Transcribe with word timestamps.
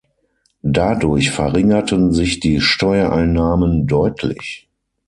Dadurch 0.63 1.29
verringerten 1.29 2.11
sich 2.11 2.39
die 2.39 2.59
Steuereinnahmen 2.59 3.85
deutlich. 3.85 4.67